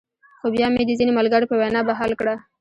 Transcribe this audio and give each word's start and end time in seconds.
خو 0.39 0.47
بيا 0.53 0.67
مې 0.73 0.81
د 0.85 0.91
ځينې 0.99 1.11
ملګرو 1.19 1.49
پۀ 1.49 1.55
وېنا 1.59 1.81
بحال 1.89 2.11
کړۀ- 2.19 2.35